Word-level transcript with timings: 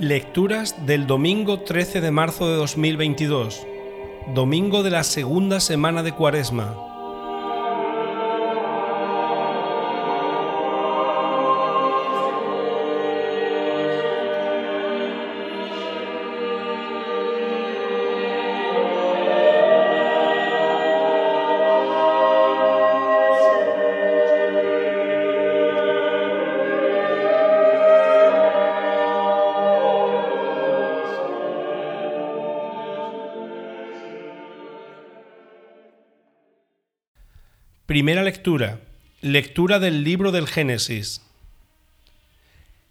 Lecturas 0.00 0.86
del 0.86 1.06
domingo 1.06 1.60
13 1.60 2.00
de 2.00 2.10
marzo 2.10 2.48
de 2.48 2.56
2022, 2.56 3.64
domingo 4.34 4.82
de 4.82 4.90
la 4.90 5.04
segunda 5.04 5.60
semana 5.60 6.02
de 6.02 6.10
Cuaresma. 6.10 6.93
Primera 37.86 38.22
lectura. 38.22 38.80
Lectura 39.20 39.78
del 39.78 40.04
libro 40.04 40.32
del 40.32 40.46
Génesis. 40.46 41.20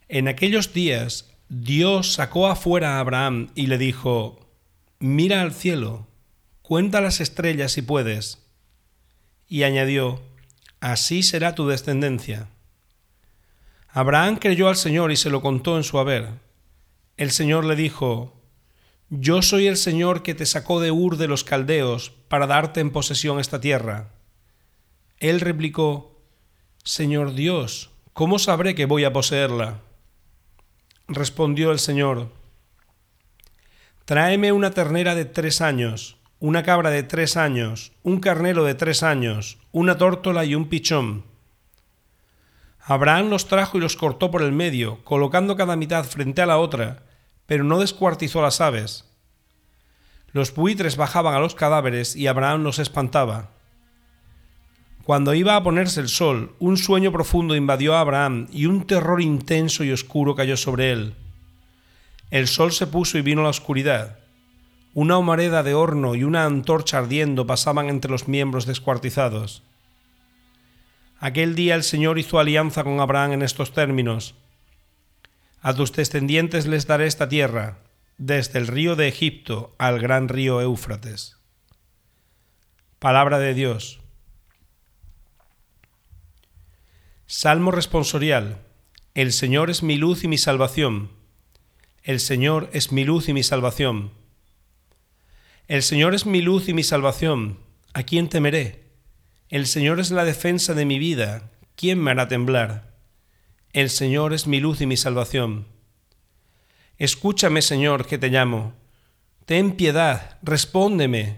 En 0.07 0.27
aquellos 0.27 0.71
días 0.71 1.33
Dios 1.49 2.13
sacó 2.13 2.45
afuera 2.45 2.97
a 2.97 2.99
Abraham 2.99 3.49
y 3.55 3.65
le 3.65 3.79
dijo, 3.79 4.47
Mira 4.99 5.41
al 5.41 5.51
cielo, 5.51 6.05
cuenta 6.61 7.01
las 7.01 7.21
estrellas 7.21 7.71
si 7.71 7.81
puedes. 7.81 8.45
Y 9.47 9.63
añadió, 9.63 10.21
Así 10.79 11.23
será 11.23 11.55
tu 11.55 11.67
descendencia. 11.67 12.49
Abraham 13.89 14.35
creyó 14.35 14.69
al 14.69 14.75
Señor 14.75 15.11
y 15.11 15.15
se 15.15 15.31
lo 15.31 15.41
contó 15.41 15.75
en 15.75 15.83
su 15.83 15.97
haber. 15.97 16.29
El 17.17 17.31
Señor 17.31 17.65
le 17.65 17.75
dijo, 17.75 18.39
Yo 19.09 19.41
soy 19.41 19.65
el 19.65 19.77
Señor 19.77 20.21
que 20.21 20.35
te 20.35 20.45
sacó 20.45 20.79
de 20.79 20.91
Ur 20.91 21.17
de 21.17 21.27
los 21.27 21.43
Caldeos 21.43 22.11
para 22.27 22.45
darte 22.45 22.79
en 22.79 22.91
posesión 22.91 23.39
esta 23.39 23.59
tierra. 23.59 24.11
Él 25.23 25.39
replicó, 25.39 26.19
Señor 26.83 27.33
Dios, 27.33 27.91
¿cómo 28.11 28.39
sabré 28.39 28.75
que 28.75 28.85
voy 28.85 29.05
a 29.05 29.13
poseerla? 29.13 29.79
Respondió 31.07 31.71
el 31.71 31.79
Señor, 31.79 32.27
Tráeme 34.03 34.51
una 34.51 34.71
ternera 34.71 35.15
de 35.15 35.23
tres 35.23 35.61
años, 35.61 36.17
una 36.41 36.63
cabra 36.63 36.89
de 36.89 37.03
tres 37.03 37.37
años, 37.37 37.93
un 38.03 38.19
carnero 38.19 38.65
de 38.65 38.75
tres 38.75 39.01
años, 39.01 39.59
una 39.71 39.97
tórtola 39.97 40.43
y 40.43 40.55
un 40.55 40.67
pichón. 40.67 41.23
Abraham 42.81 43.29
los 43.29 43.47
trajo 43.47 43.77
y 43.77 43.79
los 43.79 43.95
cortó 43.95 44.29
por 44.29 44.41
el 44.41 44.51
medio, 44.51 45.05
colocando 45.05 45.55
cada 45.55 45.77
mitad 45.77 46.03
frente 46.03 46.41
a 46.41 46.45
la 46.45 46.57
otra, 46.57 47.03
pero 47.45 47.63
no 47.63 47.79
descuartizó 47.79 48.41
las 48.41 48.59
aves. 48.59 49.09
Los 50.33 50.53
buitres 50.53 50.97
bajaban 50.97 51.33
a 51.33 51.39
los 51.39 51.55
cadáveres 51.55 52.13
y 52.17 52.27
Abraham 52.27 52.63
los 52.63 52.77
espantaba. 52.77 53.52
Cuando 55.03 55.33
iba 55.33 55.57
a 55.57 55.63
ponerse 55.63 55.99
el 55.99 56.07
sol, 56.07 56.55
un 56.59 56.77
sueño 56.77 57.11
profundo 57.11 57.57
invadió 57.57 57.95
a 57.95 57.99
Abraham 57.99 58.47
y 58.53 58.67
un 58.67 58.87
terror 58.87 59.21
intenso 59.21 59.83
y 59.83 59.91
oscuro 59.91 60.33
cayó 60.33 60.55
sobre 60.55 60.91
él. 60.93 61.15
El 62.31 62.47
sol 62.47 62.71
se 62.71 62.87
puso 62.87 63.17
y 63.17 63.21
vino 63.21 63.43
la 63.43 63.49
oscuridad. 63.49 64.19
Una 64.93 65.17
humareda 65.17 65.61
de 65.61 65.73
horno 65.73 66.15
y 66.15 66.23
una 66.23 66.45
antorcha 66.45 66.99
ardiendo 66.99 67.45
pasaban 67.45 67.89
entre 67.89 68.11
los 68.11 68.29
miembros 68.29 68.65
descuartizados. 68.65 69.63
Aquel 71.19 71.55
día 71.55 71.75
el 71.75 71.83
Señor 71.83 72.17
hizo 72.17 72.39
alianza 72.39 72.83
con 72.83 72.99
Abraham 73.01 73.33
en 73.33 73.41
estos 73.41 73.73
términos. 73.73 74.35
A 75.61 75.73
tus 75.73 75.91
descendientes 75.91 76.65
les 76.65 76.87
daré 76.87 77.07
esta 77.07 77.27
tierra, 77.27 77.79
desde 78.17 78.59
el 78.59 78.67
río 78.67 78.95
de 78.95 79.09
Egipto 79.09 79.75
al 79.77 79.99
gran 79.99 80.29
río 80.29 80.61
Éufrates. 80.61 81.37
Palabra 82.99 83.39
de 83.39 83.53
Dios. 83.53 84.02
Salmo 87.35 87.71
responsorial. 87.71 88.59
El 89.15 89.33
Señor 89.33 89.71
es 89.71 89.81
mi 89.81 89.97
luz 89.97 90.23
y 90.23 90.27
mi 90.27 90.37
salvación. 90.37 91.09
El 92.03 92.19
Señor 92.19 92.69
es 92.73 92.91
mi 92.91 93.05
luz 93.05 93.27
y 93.27 93.33
mi 93.33 93.41
salvación. 93.41 94.11
El 95.67 95.81
Señor 95.81 96.13
es 96.13 96.27
mi 96.27 96.43
luz 96.43 96.69
y 96.69 96.75
mi 96.75 96.83
salvación. 96.83 97.57
¿A 97.95 98.03
quién 98.03 98.29
temeré? 98.29 98.83
El 99.49 99.65
Señor 99.65 99.99
es 99.99 100.11
la 100.11 100.25
defensa 100.25 100.75
de 100.75 100.85
mi 100.85 100.99
vida. 100.99 101.49
¿Quién 101.75 101.99
me 101.99 102.11
hará 102.11 102.27
temblar? 102.27 102.93
El 103.71 103.89
Señor 103.89 104.31
es 104.33 104.45
mi 104.45 104.59
luz 104.59 104.81
y 104.81 104.85
mi 104.85 104.95
salvación. 104.95 105.65
Escúchame, 106.99 107.63
Señor, 107.63 108.05
que 108.05 108.19
te 108.19 108.29
llamo. 108.29 108.75
Ten 109.45 109.71
piedad, 109.71 110.37
respóndeme. 110.43 111.37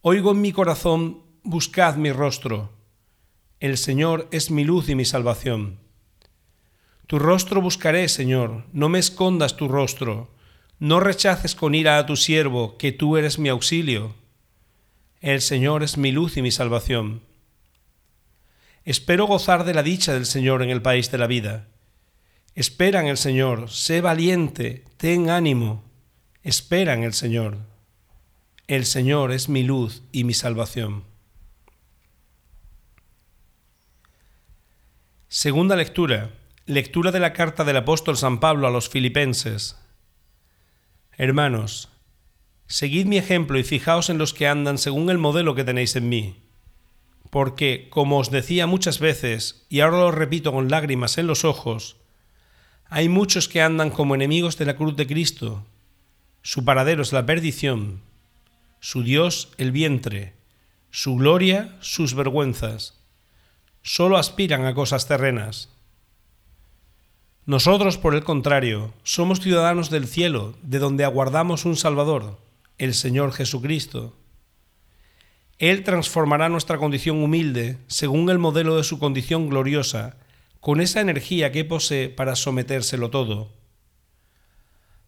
Oigo 0.00 0.30
en 0.30 0.40
mi 0.40 0.52
corazón, 0.52 1.24
buscad 1.42 1.96
mi 1.96 2.10
rostro. 2.10 2.75
El 3.66 3.78
Señor 3.78 4.28
es 4.30 4.52
mi 4.52 4.62
luz 4.62 4.88
y 4.88 4.94
mi 4.94 5.04
salvación. 5.04 5.80
Tu 7.08 7.18
rostro 7.18 7.60
buscaré, 7.60 8.08
Señor, 8.08 8.64
no 8.72 8.88
me 8.88 9.00
escondas 9.00 9.56
tu 9.56 9.66
rostro, 9.66 10.30
no 10.78 11.00
rechaces 11.00 11.56
con 11.56 11.74
ira 11.74 11.98
a 11.98 12.06
tu 12.06 12.14
siervo, 12.14 12.78
que 12.78 12.92
tú 12.92 13.16
eres 13.16 13.40
mi 13.40 13.48
auxilio. 13.48 14.14
El 15.20 15.40
Señor 15.40 15.82
es 15.82 15.98
mi 15.98 16.12
luz 16.12 16.36
y 16.36 16.42
mi 16.42 16.52
salvación. 16.52 17.22
Espero 18.84 19.26
gozar 19.26 19.64
de 19.64 19.74
la 19.74 19.82
dicha 19.82 20.14
del 20.14 20.26
Señor 20.26 20.62
en 20.62 20.70
el 20.70 20.80
país 20.80 21.10
de 21.10 21.18
la 21.18 21.26
vida. 21.26 21.66
Espera 22.54 23.00
en 23.00 23.08
el 23.08 23.16
Señor, 23.16 23.68
sé 23.68 24.00
valiente, 24.00 24.84
ten 24.96 25.28
ánimo, 25.28 25.82
espera 26.44 26.94
en 26.94 27.02
el 27.02 27.14
Señor. 27.14 27.58
El 28.68 28.86
Señor 28.86 29.32
es 29.32 29.48
mi 29.48 29.64
luz 29.64 30.04
y 30.12 30.22
mi 30.22 30.34
salvación. 30.34 31.15
Segunda 35.38 35.76
lectura. 35.76 36.30
Lectura 36.64 37.12
de 37.12 37.20
la 37.20 37.34
carta 37.34 37.62
del 37.62 37.76
apóstol 37.76 38.16
San 38.16 38.40
Pablo 38.40 38.66
a 38.66 38.70
los 38.70 38.88
filipenses. 38.88 39.76
Hermanos, 41.18 41.90
seguid 42.66 43.04
mi 43.04 43.18
ejemplo 43.18 43.58
y 43.58 43.62
fijaos 43.62 44.08
en 44.08 44.16
los 44.16 44.32
que 44.32 44.48
andan 44.48 44.78
según 44.78 45.10
el 45.10 45.18
modelo 45.18 45.54
que 45.54 45.62
tenéis 45.62 45.94
en 45.94 46.08
mí. 46.08 46.36
Porque, 47.28 47.88
como 47.90 48.16
os 48.16 48.30
decía 48.30 48.66
muchas 48.66 48.98
veces, 48.98 49.66
y 49.68 49.80
ahora 49.80 49.98
lo 49.98 50.10
repito 50.10 50.52
con 50.52 50.70
lágrimas 50.70 51.18
en 51.18 51.26
los 51.26 51.44
ojos, 51.44 51.98
hay 52.88 53.10
muchos 53.10 53.46
que 53.46 53.60
andan 53.60 53.90
como 53.90 54.14
enemigos 54.14 54.56
de 54.56 54.64
la 54.64 54.76
cruz 54.76 54.96
de 54.96 55.06
Cristo. 55.06 55.66
Su 56.40 56.64
paradero 56.64 57.02
es 57.02 57.12
la 57.12 57.26
perdición, 57.26 58.00
su 58.80 59.02
Dios 59.02 59.52
el 59.58 59.70
vientre, 59.70 60.32
su 60.90 61.16
gloria 61.16 61.76
sus 61.80 62.14
vergüenzas 62.14 62.95
solo 63.86 64.18
aspiran 64.18 64.66
a 64.66 64.74
cosas 64.74 65.06
terrenas. 65.06 65.68
Nosotros, 67.44 67.98
por 67.98 68.16
el 68.16 68.24
contrario, 68.24 68.92
somos 69.04 69.38
ciudadanos 69.38 69.90
del 69.90 70.08
cielo, 70.08 70.56
de 70.62 70.80
donde 70.80 71.04
aguardamos 71.04 71.64
un 71.64 71.76
Salvador, 71.76 72.36
el 72.78 72.94
Señor 72.94 73.32
Jesucristo. 73.32 74.16
Él 75.60 75.84
transformará 75.84 76.48
nuestra 76.48 76.78
condición 76.78 77.22
humilde 77.22 77.78
según 77.86 78.28
el 78.28 78.40
modelo 78.40 78.76
de 78.76 78.82
su 78.82 78.98
condición 78.98 79.48
gloriosa, 79.48 80.16
con 80.58 80.80
esa 80.80 81.00
energía 81.00 81.52
que 81.52 81.64
posee 81.64 82.08
para 82.08 82.34
sometérselo 82.34 83.10
todo. 83.10 83.52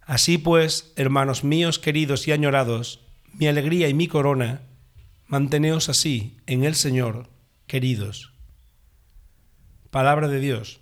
Así 0.03 0.39
pues, 0.39 0.93
hermanos 0.95 1.43
míos 1.43 1.81
queridos 1.81 2.29
y 2.29 2.33
añorados, 2.33 3.01
mi 3.33 3.49
alegría 3.49 3.89
y 3.89 3.95
mi 3.95 4.07
corona, 4.07 4.63
manteneos 5.27 5.89
así 5.89 6.37
en 6.47 6.63
el 6.63 6.77
Señor, 6.77 7.29
queridos. 7.67 8.38
Palabra 9.91 10.29
de 10.29 10.39
Dios. 10.41 10.81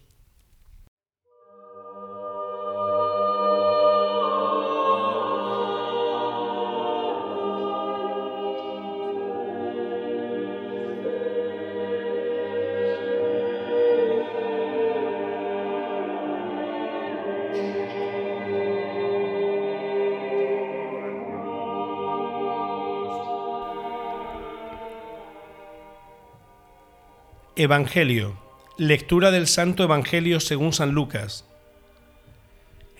Evangelio 27.58 28.45
Lectura 28.78 29.30
del 29.30 29.46
Santo 29.46 29.84
Evangelio 29.84 30.38
según 30.38 30.74
San 30.74 30.90
Lucas. 30.90 31.46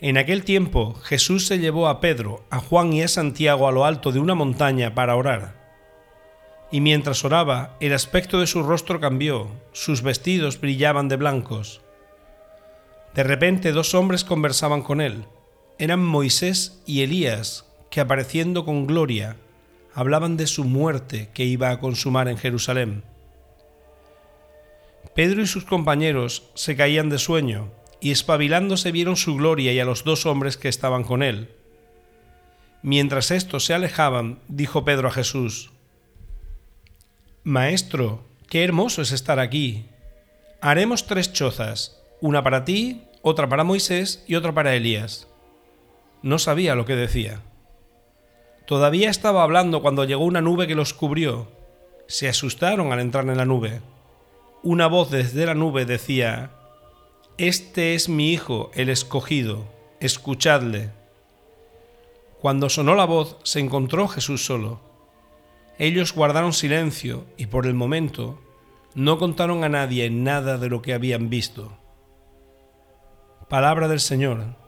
En 0.01 0.17
aquel 0.17 0.43
tiempo 0.43 0.95
Jesús 1.03 1.45
se 1.45 1.59
llevó 1.59 1.87
a 1.87 2.01
Pedro, 2.01 2.43
a 2.49 2.57
Juan 2.57 2.93
y 2.93 3.03
a 3.03 3.07
Santiago 3.07 3.67
a 3.67 3.71
lo 3.71 3.85
alto 3.85 4.11
de 4.11 4.17
una 4.19 4.33
montaña 4.33 4.95
para 4.95 5.15
orar. 5.15 5.53
Y 6.71 6.81
mientras 6.81 7.23
oraba, 7.23 7.77
el 7.79 7.93
aspecto 7.93 8.39
de 8.39 8.47
su 8.47 8.63
rostro 8.63 8.99
cambió, 8.99 9.51
sus 9.71 10.01
vestidos 10.01 10.59
brillaban 10.59 11.09
de 11.09 11.15
blancos. 11.15 11.81
De 13.13 13.21
repente 13.21 13.71
dos 13.71 13.93
hombres 13.93 14.23
conversaban 14.23 14.81
con 14.81 14.99
él. 14.99 15.25
eran 15.77 16.03
Moisés 16.03 16.81
y 16.87 17.03
Elías, 17.03 17.67
que 17.91 18.01
apareciendo 18.01 18.65
con 18.65 18.87
gloria, 18.87 19.35
hablaban 19.93 20.37
de 20.37 20.47
su 20.47 20.63
muerte 20.63 21.29
que 21.35 21.45
iba 21.45 21.69
a 21.69 21.79
consumar 21.79 22.29
en 22.29 22.39
Jerusalén. 22.39 23.03
Pedro 25.15 25.41
y 25.41 25.47
sus 25.47 25.65
compañeros 25.65 26.43
se 26.53 26.75
caían 26.75 27.09
de 27.09 27.17
sueño, 27.17 27.71
y 27.99 28.11
espabilándose 28.11 28.91
vieron 28.91 29.15
su 29.15 29.35
gloria 29.35 29.73
y 29.73 29.79
a 29.79 29.85
los 29.85 30.03
dos 30.03 30.25
hombres 30.25 30.57
que 30.57 30.69
estaban 30.69 31.03
con 31.03 31.23
él. 31.23 31.49
Mientras 32.83 33.31
estos 33.31 33.65
se 33.65 33.73
alejaban, 33.73 34.39
dijo 34.47 34.85
Pedro 34.85 35.07
a 35.07 35.11
Jesús, 35.11 35.71
Maestro, 37.43 38.25
qué 38.49 38.63
hermoso 38.63 39.01
es 39.01 39.11
estar 39.11 39.39
aquí. 39.39 39.85
Haremos 40.61 41.07
tres 41.07 41.31
chozas, 41.33 41.97
una 42.19 42.43
para 42.43 42.65
ti, 42.65 43.03
otra 43.21 43.47
para 43.47 43.63
Moisés 43.63 44.23
y 44.27 44.35
otra 44.35 44.53
para 44.53 44.75
Elías. 44.75 45.27
No 46.21 46.39
sabía 46.39 46.75
lo 46.75 46.85
que 46.85 46.95
decía. 46.95 47.41
Todavía 48.65 49.09
estaba 49.09 49.43
hablando 49.43 49.81
cuando 49.81 50.03
llegó 50.03 50.25
una 50.25 50.41
nube 50.41 50.67
que 50.67 50.75
los 50.75 50.93
cubrió. 50.93 51.47
Se 52.07 52.27
asustaron 52.27 52.91
al 52.91 52.99
entrar 52.99 53.27
en 53.29 53.37
la 53.37 53.45
nube. 53.45 53.81
Una 54.69 54.87
voz 54.87 55.11
desde 55.11 55.45
la 55.45 55.53
nube 55.53 55.85
decía, 55.85 56.51
Este 57.37 57.95
es 57.95 58.09
mi 58.09 58.33
Hijo, 58.33 58.69
el 58.73 58.89
escogido, 58.89 59.63
escuchadle. 60.01 60.89
Cuando 62.41 62.67
sonó 62.67 62.93
la 62.93 63.05
voz, 63.05 63.37
se 63.43 63.61
encontró 63.61 64.09
Jesús 64.09 64.45
solo. 64.45 64.81
Ellos 65.79 66.11
guardaron 66.13 66.51
silencio 66.51 67.23
y 67.37 67.45
por 67.45 67.65
el 67.65 67.75
momento 67.75 68.41
no 68.93 69.17
contaron 69.17 69.63
a 69.63 69.69
nadie 69.69 70.09
nada 70.09 70.57
de 70.57 70.67
lo 70.67 70.81
que 70.81 70.93
habían 70.93 71.29
visto. 71.29 71.71
Palabra 73.47 73.87
del 73.87 74.01
Señor 74.01 74.66